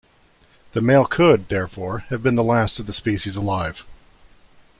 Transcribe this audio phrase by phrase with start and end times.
[0.73, 3.83] The male could, therefore, have been the last of the species alive.